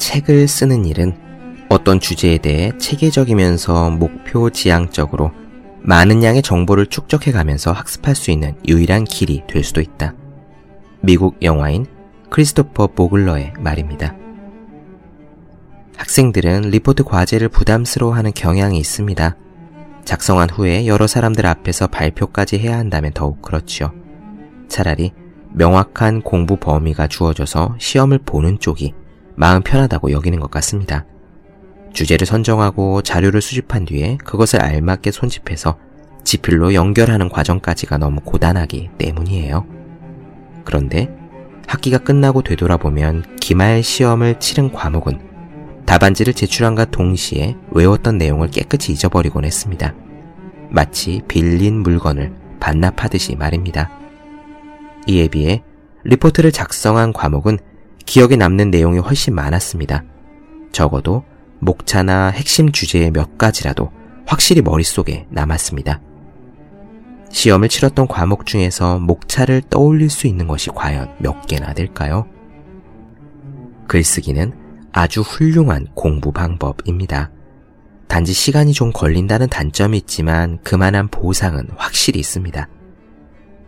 [0.00, 1.14] 책을 쓰는 일은
[1.68, 5.30] 어떤 주제에 대해 체계적이면서 목표 지향적으로
[5.82, 10.14] 많은 양의 정보를 축적해 가면서 학습할 수 있는 유일한 길이 될 수도 있다.
[11.02, 11.86] 미국 영화인
[12.30, 14.16] 크리스토퍼 보글러의 말입니다.
[15.96, 19.36] 학생들은 리포트 과제를 부담스러워하는 경향이 있습니다.
[20.04, 23.92] 작성한 후에 여러 사람들 앞에서 발표까지 해야 한다면 더욱 그렇지요.
[24.68, 25.12] 차라리
[25.52, 28.94] 명확한 공부 범위가 주어져서 시험을 보는 쪽이
[29.40, 31.06] 마음 편하다고 여기는 것 같습니다.
[31.94, 35.78] 주제를 선정하고 자료를 수집한 뒤에 그것을 알맞게 손집해서
[36.24, 39.64] 지필로 연결하는 과정까지가 너무 고단하기 때문이에요.
[40.66, 41.08] 그런데
[41.66, 45.18] 학기가 끝나고 되돌아보면 기말 시험을 치른 과목은
[45.86, 49.94] 답안지를 제출한과 동시에 외웠던 내용을 깨끗이 잊어버리곤 했습니다.
[50.68, 53.90] 마치 빌린 물건을 반납하듯이 말입니다.
[55.06, 55.62] 이에 비해
[56.04, 57.56] 리포트를 작성한 과목은
[58.10, 60.02] 기억에 남는 내용이 훨씬 많았습니다.
[60.72, 61.22] 적어도
[61.60, 63.92] 목차나 핵심 주제의 몇 가지라도
[64.26, 66.00] 확실히 머릿속에 남았습니다.
[67.30, 72.26] 시험을 치렀던 과목 중에서 목차를 떠올릴 수 있는 것이 과연 몇 개나 될까요?
[73.86, 74.54] 글쓰기는
[74.90, 77.30] 아주 훌륭한 공부 방법입니다.
[78.08, 82.68] 단지 시간이 좀 걸린다는 단점이 있지만 그만한 보상은 확실히 있습니다.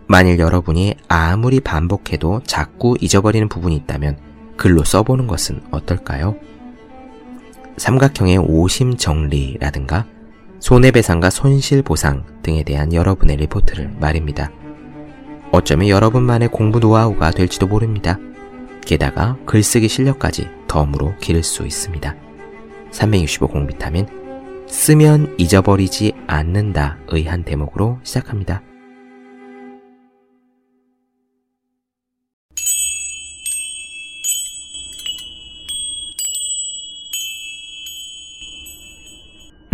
[0.09, 6.37] 만일 여러분이 아무리 반복해도 자꾸 잊어버리는 부분이 있다면 글로 써보는 것은 어떨까요?
[7.77, 10.07] 삼각형의 오심 정리라든가
[10.61, 14.51] 손해배상과 손실보상 등에 대한 여러분의 리포트를 말입니다.
[15.51, 18.19] 어쩌면 여러분만의 공부 노하우가 될지도 모릅니다.
[18.81, 22.15] 게다가 글쓰기 실력까지 덤으로 기를 수 있습니다.
[22.91, 24.07] 365 공비타민
[24.69, 28.63] 쓰면 잊어버리지 않는다의 한 대목으로 시작합니다.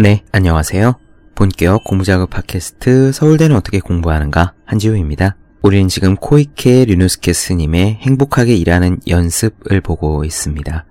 [0.00, 0.94] 네, 안녕하세요.
[1.34, 5.36] 본격 공부작업 팟캐스트 서울대는 어떻게 공부하는가 한지우입니다.
[5.62, 10.84] 우리는 지금 코이케 류누스케 스님의 행복하게 일하는 연습을 보고 있습니다.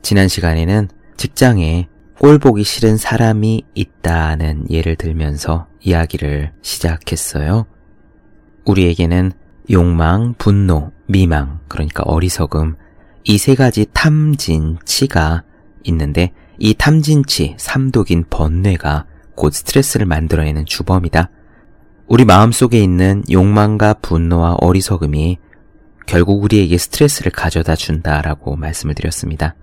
[0.00, 1.88] 지난 시간에는 직장에
[2.18, 7.66] 꼴 보기 싫은 사람이 있다는 예를 들면서 이야기를 시작했어요.
[8.64, 9.32] 우리에게는
[9.70, 12.76] 욕망, 분노, 미망, 그러니까 어리석음,
[13.24, 15.44] 이 세 가지 탐진치가
[15.84, 16.32] 있는데
[16.64, 21.28] 이 탐진치, 삼독인 번뇌가 곧 스트레스를 만들어내는 주범이다.
[22.06, 25.38] 우리 마음속에 있는 욕망과 분노와 어리석음이
[26.06, 29.56] 결국 우리에게 스트레스를 가져다 준다라고 말씀을 드렸습니다.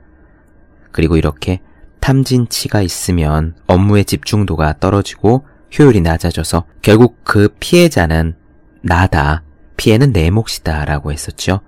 [0.92, 1.62] 그리고 이렇게
[2.02, 5.46] 탐진치가 있으면 업무의 집중도가 떨어지고
[5.80, 8.36] 효율이 낮아져서 결국 그 피해자는
[8.82, 9.44] 나다,
[9.78, 11.62] 피해는 내 몫이다 라고 했었죠.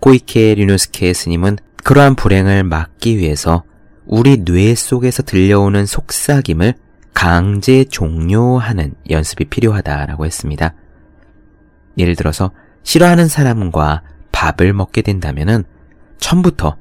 [0.00, 3.64] 고이케 류노스케 스님은 그러한 불행을 막기 위해서
[4.06, 6.74] 우리 뇌 속에서 들려오는 속삭임을
[7.14, 10.74] 강제 종료하는 연습이 필요하다라고 했습니다.
[11.96, 12.50] 예를 들어서
[12.82, 15.64] 싫어하는 사람과 밥을 먹게 된다면은
[16.18, 16.76] 처음부터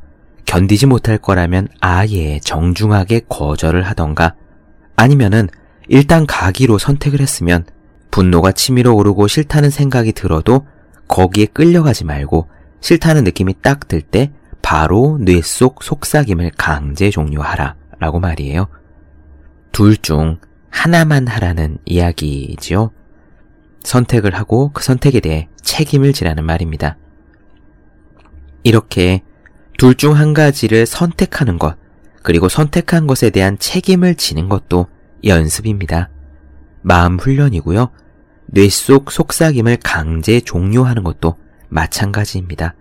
[0.46, 4.36] 견디지 못할 거라면 아예 정중하게 거절을 하던가
[4.96, 5.48] 아니면은
[5.88, 7.66] 일단 가기로 선택을 했으면
[8.12, 10.68] 분노가 치밀어 오르고 싫다는 생각이 들어도
[11.08, 12.50] 거기에 끌려가지 말고
[12.82, 14.32] 싫다는 느낌이 딱 들 때
[14.74, 18.70] 바로 뇌 속 속삭임을 강제 종료하라 라고 말이에요.
[19.72, 20.40] 둘 중
[20.72, 22.90] 하나만 하라는 이야기지요.
[23.84, 26.98] 선택을 하고 그 선택에 대해 책임을 지라는 말입니다.
[28.64, 29.22] 이렇게
[29.78, 31.78] 둘 중 한 가지를 선택하는 것,
[32.24, 34.88] 그리고 선택한 것에 대한 책임을 지는 것도
[35.24, 36.10] 연습입니다.
[36.82, 37.92] 마음 훈련이고요.
[38.48, 41.36] 뇌 속 속삭임을 강제 종료하는 것도
[41.70, 42.74] 마찬가지입니다.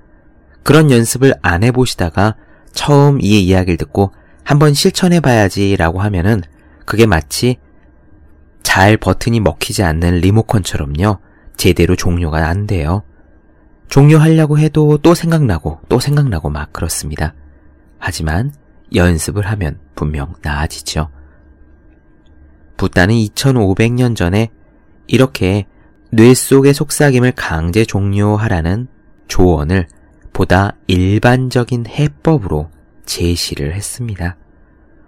[0.62, 2.36] 그런 연습을 안 해보시다가
[2.72, 4.12] 처음 이 이야기를 듣고
[4.44, 6.42] 한번 실천해봐야지 라고 하면은
[6.84, 7.58] 그게 마치
[8.62, 11.18] 잘 버튼이 먹히지 않는 리모컨처럼요.
[11.56, 13.02] 제대로 종료가 안 돼요.
[13.88, 17.34] 종료하려고 해도 또 생각나고 또 생각나고 막 그렇습니다.
[17.98, 18.52] 하지만
[18.94, 21.10] 연습을 하면 분명 나아지죠.
[22.76, 24.50] 부다는 2500년 전에
[25.06, 25.66] 이렇게
[26.10, 28.88] 뇌 속의 속삭임을 강제 종료하라는
[29.28, 29.86] 조언을
[30.32, 32.70] 보다 일반적인 해법으로
[33.04, 34.36] 제시를 했습니다.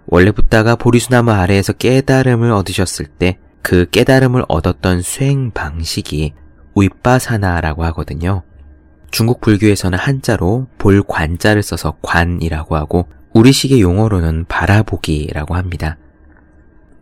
[0.07, 6.35] 원래 붓다가 보리수나무 아래에서 깨달음을 얻으셨을 때 그 깨달음을 얻었던 수행 방식이
[6.75, 8.43] 윗바사나라고 하거든요.
[9.09, 15.97] 중국 불교에서는 한자로 볼 관자를 써서 관이라고 하고 우리식의 용어로는 바라보기라고 합니다.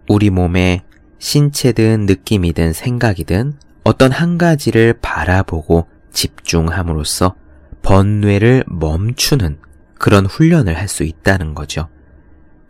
[0.07, 0.83] 우리 몸의
[1.19, 7.35] 신체든 느낌이든 생각이든 어떤 한 가지를 바라보고 집중함으로써
[7.83, 9.59] 번뇌를 멈추는
[9.99, 11.87] 그런 훈련을 할 수 있다는 거죠.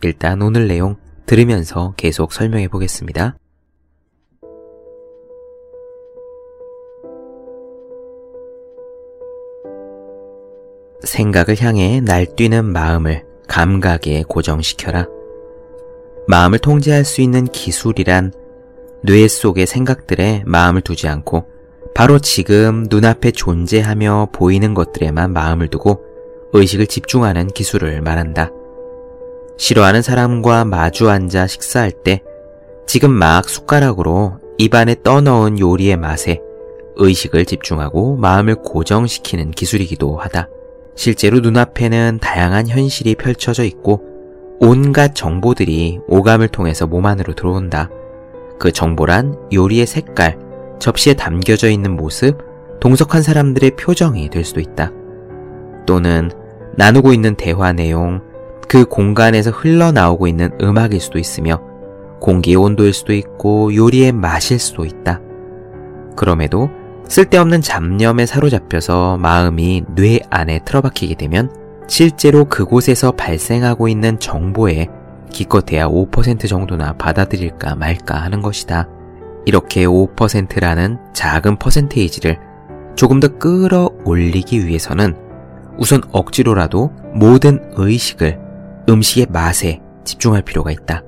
[0.01, 3.35] 일단 오늘 내용 들으면서 계속 설명해 보겠습니다.
[11.03, 15.07] 생각을 향해 날뛰는 마음을 감각에 고정시켜라.
[16.27, 18.33] 마음을 통제할 수 있는 기술이란
[19.03, 21.45] 뇌 속의 생각들에 마음을 두지 않고
[21.95, 26.03] 바로 지금 눈앞에 존재하며 보이는 것들에만 마음을 두고
[26.53, 28.51] 의식을 집중하는 기술을 말한다.
[29.57, 32.21] 싫어하는 사람과 마주 앉아 식사할 때
[32.87, 36.41] 지금 막 숟가락으로 입안에 떠넣은 요리의 맛에
[36.95, 40.49] 의식을 집중하고 마음을 고정시키는 기술이기도 하다.
[40.95, 44.03] 실제로 눈앞에는 다양한 현실이 펼쳐져 있고
[44.59, 47.89] 온갖 정보들이 오감을 통해서 몸 안으로 들어온다.
[48.59, 50.37] 그 정보란 요리의 색깔,
[50.83, 52.37] 접시에 담겨져 있는 모습,
[52.81, 54.91] 동석한 사람들의 표정이 될 수도 있다.
[55.87, 56.29] 또는
[56.75, 58.19] 나누고 있는 대화 내용,
[58.67, 61.61] 그 공간에서 흘러나오고 있는 음악일 수도 있으며
[62.19, 65.21] 공기의 온도일 수도 있고 요리의 맛일 수도 있다.
[66.17, 66.69] 그럼에도
[67.07, 71.49] 쓸데없는 잡념에 사로잡혀서 마음이 뇌 안에 틀어박히게 되면
[71.87, 74.87] 실제로 그곳에서 발생하고 있는 정보에
[75.31, 78.89] 기껏해야 5% 정도나 받아들일까 말까 하는 것이다.
[79.45, 82.37] 이렇게 5%라는 작은 퍼센테이지를
[82.95, 85.15] 조금 더 끌어올리기 위해서는
[85.77, 88.39] 우선 억지로라도 모든 의식을
[88.89, 91.03] 음식의 맛에 집중할 필요가 있다.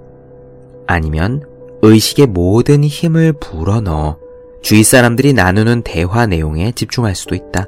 [0.87, 1.43] 아니면
[1.81, 4.17] 의식의 모든 힘을 불어넣어
[4.61, 7.67] 주위 사람들이 나누는 대화 내용에 집중할 수도 있다.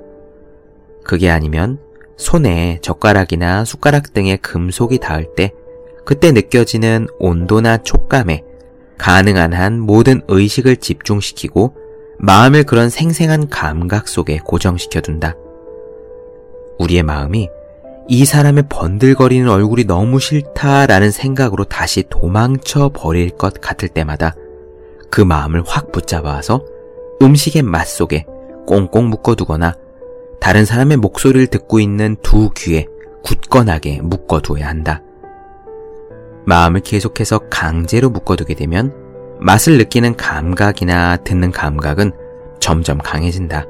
[1.03, 1.79] 그게 아니면
[2.17, 5.53] 손에 젓가락이나 숟가락 등의 금속이 닿을 때
[6.05, 8.43] 그때 느껴지는 온도나 촉감에
[8.97, 11.75] 가능한 한 모든 의식을 집중시키고
[12.19, 15.35] 마음을 그런 생생한 감각 속에 고정시켜둔다.
[16.79, 17.49] 우리의 마음이
[18.09, 24.33] 이 사람의 번들거리는 얼굴이 너무 싫다라는 생각으로 다시 도망쳐 버릴 것 같을 때마다
[25.09, 26.63] 그 마음을 확 붙잡아서
[27.21, 28.25] 음식의 맛 속에
[28.65, 29.75] 꽁꽁 묶어두거나
[30.39, 32.88] 다른 사람의 목소리를 듣고 있는 두 귀에
[33.23, 35.01] 굳건하게 묶어두어야 한다.
[36.47, 38.94] 마음을 계속해서 강제로 묶어두게 되면
[39.41, 42.13] 맛을 느끼는 감각이나 듣는 감각은
[42.59, 43.65] 점점 강해진다.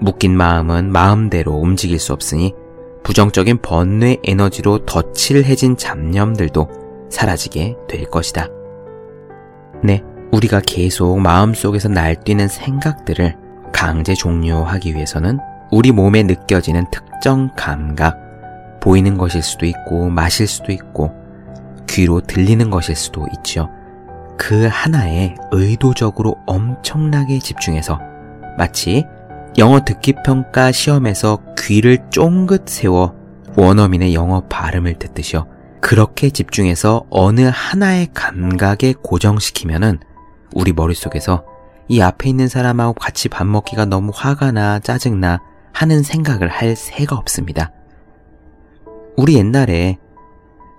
[0.00, 2.54] 묶인 마음은 마음대로 움직일 수 없으니
[3.02, 6.68] 부정적인 번뇌 에너지로 덧칠해진 잡념들도
[7.10, 8.48] 사라지게 될 것이다.
[9.82, 10.02] 네,
[10.32, 13.36] 우리가 계속 마음속에서 날뛰는 생각들을
[13.74, 15.38] 강제 종료하기 위해서는
[15.70, 18.16] 우리 몸에 느껴지는 특정 감각,
[18.80, 21.23] 보이는 것일 수도 있고, 마실 수도 있고,
[21.94, 23.70] 귀로 들리는 것일 수도 있죠.
[24.36, 28.00] 그 하나에 의도적으로 엄청나게 집중해서
[28.58, 29.04] 마치
[29.58, 33.14] 영어 듣기 평가 시험에서 귀를 쫑긋 세워
[33.56, 35.46] 원어민의 영어 발음을 듣듯이요.
[35.80, 40.00] 그렇게 집중해서 어느 하나의 감각에 고정시키면은
[40.52, 41.44] 우리 머릿속에서
[41.86, 45.40] 이 앞에 있는 사람하고 같이 밥 먹기가 너무 화가 나, 짜증나
[45.72, 47.70] 하는 생각을 할 새가 없습니다.
[49.16, 49.98] 우리 옛날에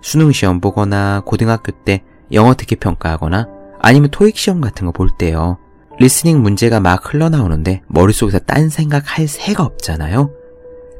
[0.06, 3.48] 수능 시험 보거나 고등학교 때 영어 듣기 평가하거나
[3.80, 5.58] 아니면 토익 시험 같은 거 볼 때요.
[5.98, 10.30] 리스닝 문제가 막 흘러나오는데 머릿속에서 딴 생각 할 새가 없잖아요.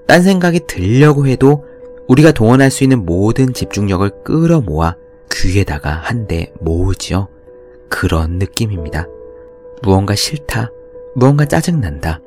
[0.08, 1.65] 딴 생각이 들려고 해도
[2.08, 4.96] 우리가 동원할 수 있는 모든 집중력을 끌어모아
[5.31, 7.29] 귀에다가 한 대 모으지요.
[7.89, 9.06] 그런 느낌입니다.
[9.82, 10.72] 무언가 싫다,
[11.15, 12.19] 무언가 짜증난다,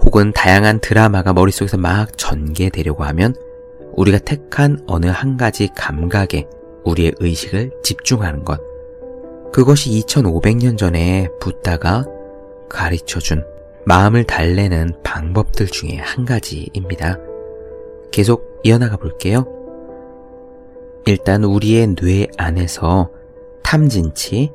[0.00, 3.36] 혹은 다양한 드라마가 머릿속에서 막 전개되려고 하면
[3.96, 6.46] 우리가 택한 어느 한 가지 감각에
[6.84, 8.60] 우리의 의식을 집중하는 것.
[9.52, 12.04] 그것이 2500년 전에 부다가
[12.68, 13.44] 가르쳐준
[13.86, 17.18] 마음을 달래는 방법들 중에 한 가지입니다.
[18.10, 19.46] 계속 이어나가 볼게요.
[21.06, 23.10] 일단 우리의 뇌 안에서
[23.62, 24.52] 탐진치,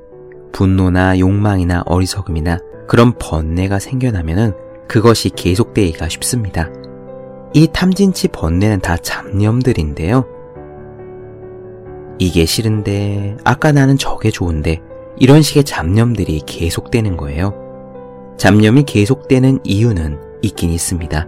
[0.52, 4.54] 분노나 욕망이나 어리석음이나 그런 번뇌가 생겨나면은
[4.88, 6.70] 그것이 계속되기가 쉽습니다.
[7.54, 10.26] 이 탐진치 번뇌는 다 잡념들인데요.
[12.18, 14.80] 이게 싫은데, 아까 나는 저게 좋은데,
[15.18, 17.54] 이런 식의 잡념들이 계속되는 거예요.
[18.38, 21.28] 잡념이 계속되는 이유는 있긴 있습니다.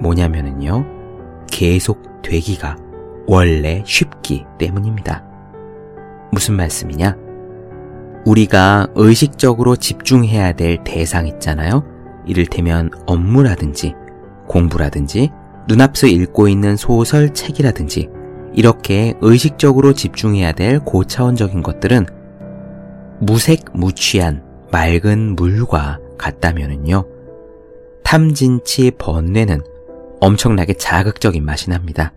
[0.00, 0.86] 뭐냐면은요,
[1.50, 2.76] 계속 되기가
[3.26, 5.24] 원래 쉽기 때문입니다.
[6.30, 7.16] 무슨 말씀이냐?
[8.24, 11.84] 우리가 의식적으로 집중해야 될 대상 있잖아요.
[12.26, 13.94] 이를테면 업무라든지
[14.50, 15.30] 공부라든지
[15.68, 18.08] 눈앞서 읽고 있는 소설 책이라든지
[18.52, 22.06] 이렇게 의식적으로 집중해야 될 고차원적인 것들은
[23.20, 24.42] 무색 무취한
[24.72, 27.04] 맑은 물과 같다면은요.
[28.02, 29.62] 탐진치 번뇌는
[30.20, 32.12] 엄청나게 자극적인 맛이 납니다.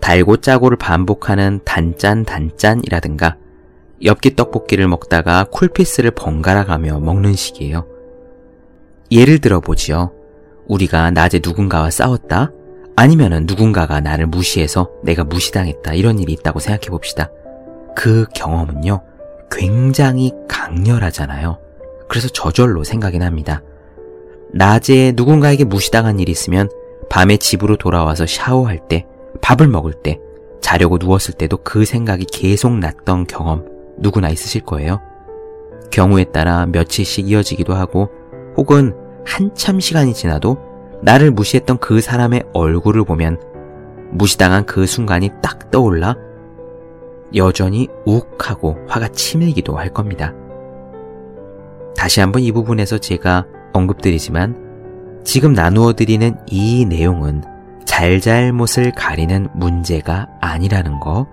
[0.00, 3.36] 달고 짜고를 반복하는 단짠 단짠이라든가
[4.02, 7.86] 엽기 떡볶이를 먹다가 쿨피스를 번갈아 가며 먹는 식이에요.
[9.12, 10.19] 예를 들어 보지요.
[10.66, 12.52] 우리가 낮에 누군가와 싸웠다?
[12.96, 15.94] 아니면은 누군가가 나를 무시해서 내가 무시당했다.
[15.94, 17.30] 이런 일이 있다고 생각해 봅시다.
[17.96, 19.02] 그 경험은요,
[19.50, 21.58] 굉장히 강렬하잖아요.
[22.08, 23.62] 그래서 저절로 생각이 납니다.
[24.52, 26.68] 낮에 누군가에게 무시당한 일이 있으면
[27.08, 29.06] 밤에 집으로 돌아와서 샤워할 때,
[29.40, 30.18] 밥을 먹을 때,
[30.60, 33.64] 자려고 누웠을 때도 그 생각이 계속 났던 경험
[33.98, 35.00] 누구나 있으실 거예요.
[35.90, 38.10] 경우에 따라 며칠씩 이어지기도 하고
[38.56, 40.58] 혹은 한참 시간이 지나도
[41.02, 43.40] 나를 무시했던 그 사람의 얼굴을 보면
[44.10, 46.16] 무시당한 그 순간이 딱 떠올라
[47.34, 50.34] 여전히 욱하고 화가 치밀기도 할 겁니다.
[51.96, 57.44] 다시 한번 이 부분에서 제가 언급드리지만 지금 나누어 드리는 이 내용은
[57.84, 61.26] 잘잘못을 가리는 문제가 아니라는 거.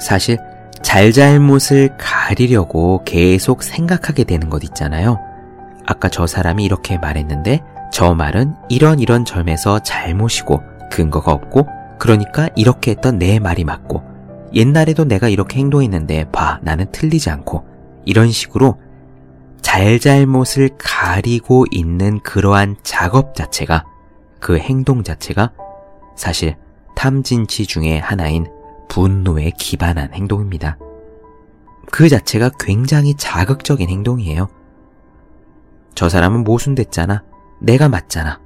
[0.00, 0.38] 사실
[0.82, 5.18] 잘잘못을 가리려고 계속 생각하게 되는 것 있잖아요.
[5.90, 11.66] 아까 저 사람이 이렇게 말했는데 저 말은 이런 이런 점에서 잘못이고 근거가 없고
[11.98, 14.00] 그러니까 이렇게 했던 내 말이 맞고
[14.54, 17.66] 옛날에도 내가 이렇게 행동했는데 봐 나는 틀리지 않고
[18.04, 18.80] 이런 식으로
[19.62, 23.84] 잘잘못을 가리고 있는 그러한 작업 자체가
[24.38, 25.50] 그 행동 자체가
[26.16, 26.56] 사실
[26.94, 28.46] 탐진치 중의 하나인
[28.88, 30.78] 분노에 기반한 행동입니다.
[31.90, 34.59] 그 자체가 굉장히 자극적인 행동이에요.
[35.94, 37.22] 저 사람은 모순됐잖아.
[37.60, 38.40] 내가 맞잖아.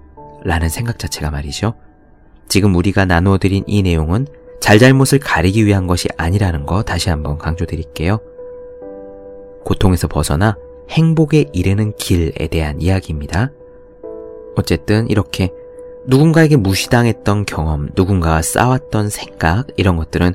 [0.44, 1.74] 라는 생각 자체가 말이죠.
[2.48, 4.26] 지금 우리가 나누어 드린 이 내용은
[4.60, 8.18] 잘잘못을 가리기 위한 것이 아니라는 거 다시 한번 강조드릴게요.
[9.64, 10.56] 고통에서 벗어나
[10.90, 13.50] 행복에 이르는 길에 대한 이야기입니다.
[14.56, 15.50] 어쨌든 이렇게
[16.06, 20.34] 누군가에게 무시당했던 경험, 누군가와 싸웠던 생각, 이런 것들은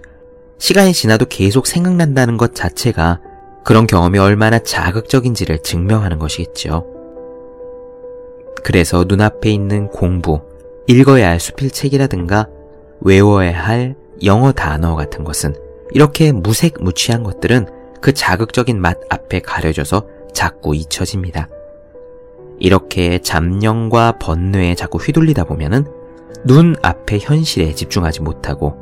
[0.58, 3.22] 시간이 지나도 계속 생각난다는 것 자체가
[3.64, 6.99] 그런 경험이 얼마나 자극적인지를 증명하는 것이겠죠.
[8.70, 10.42] 그래서 눈앞에 있는 공부,
[10.86, 12.50] 읽어야 할 수필책이라든가
[13.02, 15.56] 외워야 할 영어 단어 같은 것은
[15.90, 17.66] 이렇게 무색무취한 것들은
[18.00, 21.50] 그 자극적인 맛 앞에 가려져서 자꾸 잊혀집니다.
[22.60, 25.88] 이렇게 잡념과 번뇌에 자꾸 휘둘리다 보면은
[26.46, 28.76] 눈 앞의 현실에 집중하지 못하고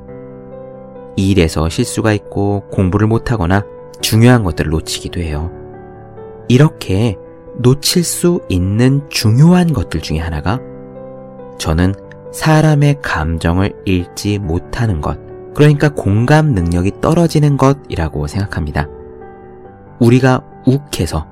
[1.15, 3.65] 일에서 실수가 있고 공부를 못하거나
[4.01, 5.49] 중요한 것들을 놓치기도 해요.
[6.49, 7.15] 이렇게
[7.59, 10.59] 놓칠 수 있는 중요한 것들 중에 하나가
[11.57, 11.93] 저는
[12.31, 15.17] 사람의 감정을 읽지 못하는 것,
[15.55, 18.87] 그러니까 공감 능력이 떨어지는 것이라고 생각합니다.
[19.99, 21.25] 우리가 욱해서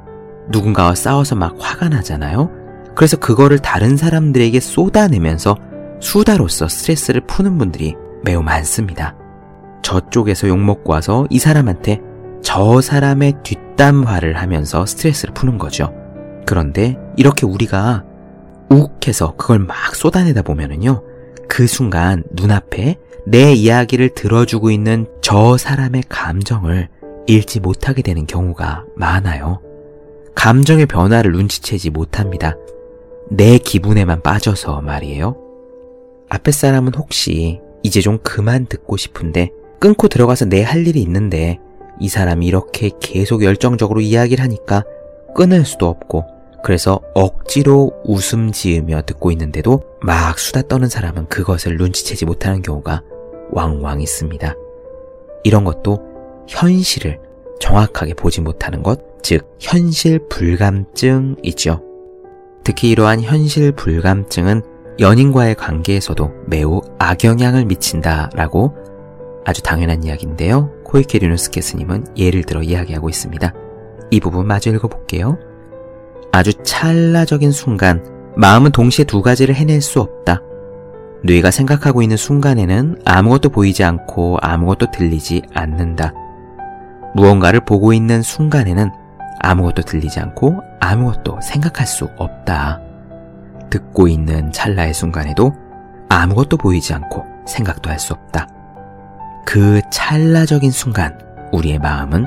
[0.49, 2.49] 누군가와 싸워서 막 화가 나잖아요?
[2.95, 5.57] 그래서 그거를 다른 사람들에게 쏟아내면서
[5.99, 9.15] 수다로서 스트레스를 푸는 분들이 매우 많습니다.
[9.83, 12.01] 저쪽에서 욕먹고 와서 이 사람한테
[12.41, 15.93] 저 사람의 뒷담화를 하면서 스트레스를 푸는 거죠.
[16.45, 18.03] 그런데 이렇게 우리가
[18.69, 21.03] 욱해서 그걸 막 쏟아내다 보면은요,
[21.47, 22.97] 그 순간 눈앞에
[23.27, 26.89] 내 이야기를 들어주고 있는 저 사람의 감정을
[27.27, 29.61] 읽지 못하게 되는 경우가 많아요.
[30.35, 32.55] 감정의 변화를 눈치채지 못합니다.
[33.31, 35.35] 내 기분에만 빠져서 말이에요.
[36.29, 39.49] 앞에 사람은 혹시 이제 좀 그만 듣고 싶은데
[39.79, 41.59] 끊고 들어가서 내 할 일이 있는데
[41.99, 44.83] 이 사람이 이렇게 계속 열정적으로 이야기를 하니까
[45.35, 46.25] 끊을 수도 없고
[46.65, 53.03] 그래서 억지로 웃음 지으며 듣고 있는데도 막 수다 떠는 사람은 그것을 눈치채지 못하는 경우가
[53.51, 54.55] 왕왕 있습니다.
[55.43, 55.99] 이런 것도
[56.47, 57.19] 현실을
[57.59, 61.83] 정확하게 보지 못하는 것, 즉, 현실 불감증이죠.
[62.63, 64.63] 특히 이러한 현실 불감증은
[64.99, 68.73] 연인과의 관계에서도 매우 악영향을 미친다라고
[69.45, 70.71] 아주 당연한 이야기인데요.
[70.83, 73.53] 코이케 류누스케 스님은 예를 들어 이야기하고 있습니다.
[74.09, 75.37] 이 부분 마저 읽어볼게요.
[76.35, 78.03] 아주 찰나적인 순간,
[78.35, 80.41] 마음은 동시에 두 가지를 해낼 수 없다.
[81.23, 86.13] 뇌가 생각하고 있는 순간에는 아무것도 보이지 않고 아무것도 들리지 않는다.
[87.15, 88.91] 무언가를 보고 있는 순간에는
[89.39, 92.81] 아무것도 들리지 않고 아무것도 생각할 수 없다.
[93.69, 95.53] 듣고 있는 찰나의 순간에도
[96.09, 98.49] 아무것도 보이지 않고 생각도 할 수 없다.
[99.45, 101.17] 그 찰나적인 순간
[101.53, 102.25] 우리의 마음은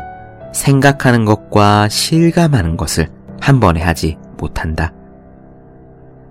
[0.55, 4.93] 생각하는 것과 실감하는 것을 한 번에 하지 못한다.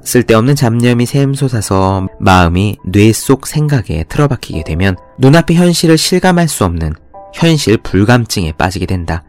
[0.03, 6.93] 쓸데없는 잡념이 샘솟아서 마음이 뇌 속 생각에 틀어박히게 되면 눈앞의 현실을 실감할 수 없는
[7.33, 9.23] 현실 불감증에 빠지게 된다.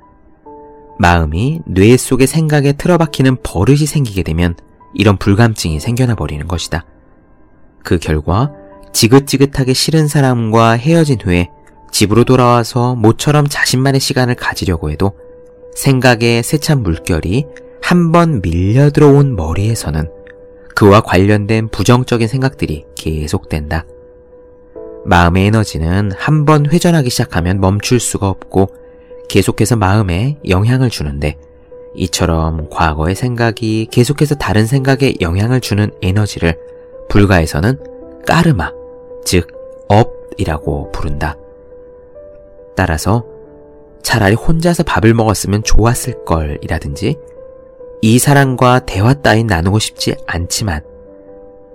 [1.00, 4.54] 마음이 뇌 속의 생각에 틀어박히는 버릇이 생기게 되면
[4.94, 6.84] 이런 불감증이 생겨나 버리는 것이다.
[7.84, 8.52] 그 결과
[8.92, 11.48] 지긋지긋하게 싫은 사람과 헤어진 후에
[11.90, 15.12] 집으로 돌아와서 모처럼 자신만의 시간을 가지려고 해도
[15.74, 17.46] 생각에 세찬 물결이
[17.80, 20.10] 한 번 밀려 들어온 머리에서는
[20.74, 23.86] 그와 관련된 부정적인 생각들이 계속된다.
[25.04, 28.68] 마음의 에너지는 한 번 회전하기 시작하면 멈출 수가 없고
[29.28, 31.36] 계속해서 마음에 영향을 주는데
[31.94, 36.56] 이처럼 과거의 생각이 계속해서 다른 생각에 영향을 주는 에너지를
[37.08, 37.78] 불가에서는
[38.26, 38.72] 까르마,
[39.24, 39.48] 즉
[39.88, 41.36] 업이라고 부른다.
[42.76, 43.24] 따라서
[44.02, 47.16] 차라리 혼자서 밥을 먹었으면 좋았을 걸이라든지
[48.00, 50.82] 이 사람과 대화 따윈 나누고 싶지 않지만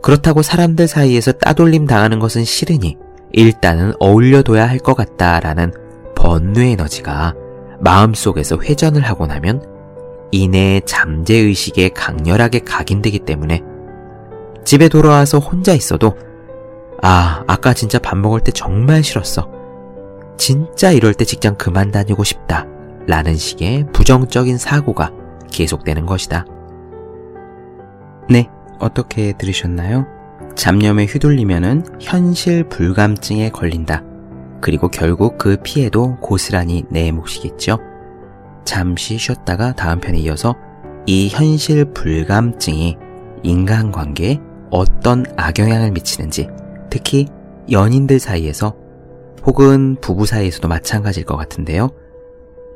[0.01, 2.98] 그렇다고 사람들 사이에서 따돌림 당하는 것은 싫으니
[3.32, 5.74] 일단은 어울려둬야 할 것 같다라는
[6.15, 7.34] 번뇌 에너지가
[7.80, 9.65] 마음속에서 회전을 하고 나면
[10.32, 13.62] 이내 잠재의식에 강렬하게 각인되기 때문에
[14.65, 16.15] 집에 돌아와서 혼자 있어도
[17.01, 19.50] 아, 아까 진짜 밥 먹을 때 정말 싫었어.
[20.38, 22.65] 진짜 이럴 때 직장 그만 다니고 싶다.
[23.08, 25.12] 라는 식의 부정적인 사고가
[25.53, 26.45] 계속되는 것이다.
[28.29, 30.05] 네, 어떻게 들으셨나요?
[30.55, 34.03] 잡념에 휘둘리면은 현실 불감증에 걸린다.
[34.62, 37.79] 그리고 결국 그 피해도 고스란히 내 몫이겠죠.
[38.65, 40.55] 잠시 쉬었다가 다음 편에 이어서
[41.05, 42.98] 이 현실 불감증이
[43.43, 46.48] 인간관계에 어떤 악영향을 미치는지,
[46.89, 47.27] 특히
[47.69, 48.75] 연인들 사이에서
[49.45, 51.89] 혹은 부부 사이에서도 마찬가지일 것 같은데요.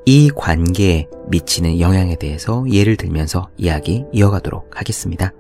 [0.10, 5.34] 이 관계에 미치는 영향에 대해서 예를 들면서 이야기 이어가도록 하겠습니다.